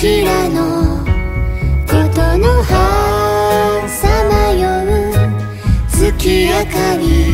[0.00, 0.77] ひらの
[6.68, 7.27] 中に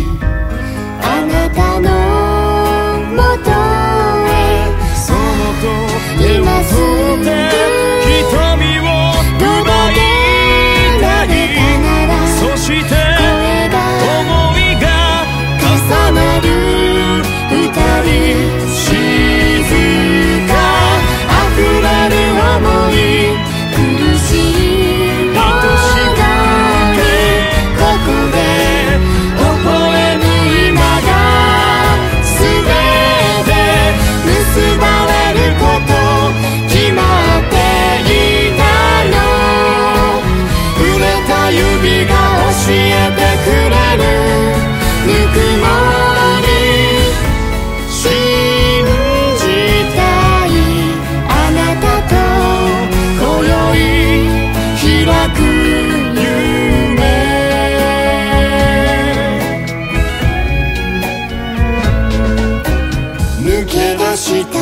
[64.16, 64.60] した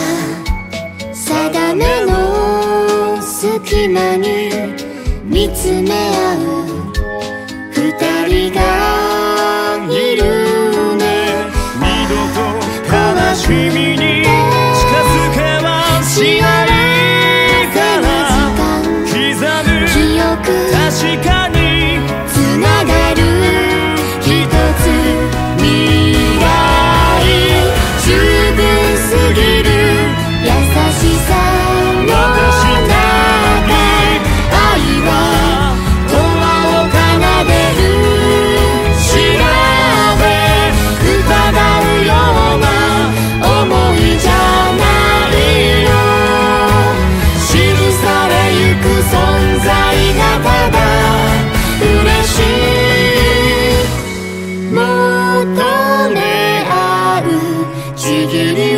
[1.13, 4.51] 定めの隙間に
[5.25, 6.93] 見つめ合う
[7.71, 8.82] 二人が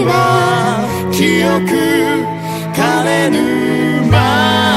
[0.07, 2.25] は記憶
[2.75, 4.74] 枯れぬ前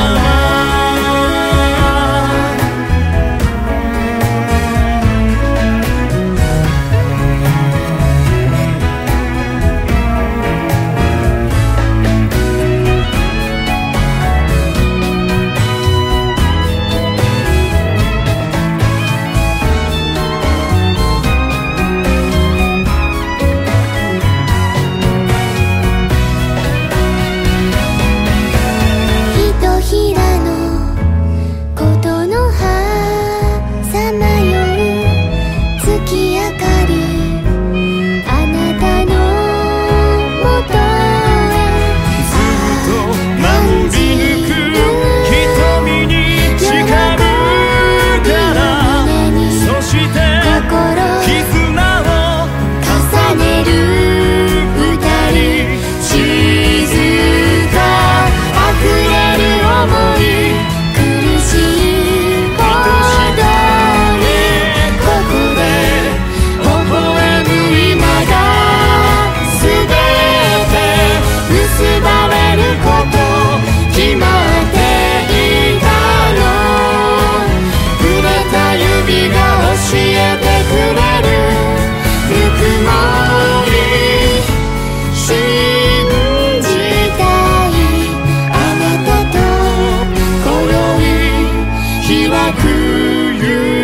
[93.43, 93.76] you.